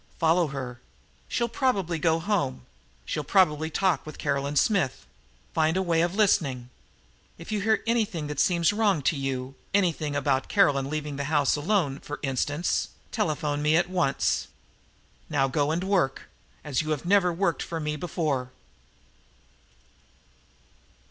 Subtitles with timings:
[0.17, 0.81] Follow her.
[1.27, 2.65] She'll probably go home.
[3.05, 5.05] She'll probably talk with Caroline Smith.
[5.53, 6.71] Find a way of listening.
[7.37, 11.55] If you hear anything that seems wrong to you anything about Caroline leaving the house
[11.55, 14.47] alone, for instance, telephone to me at once.
[15.29, 16.23] Now go and work,
[16.63, 18.49] as you never worked for me before."